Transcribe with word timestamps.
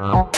Bye. 0.00 0.30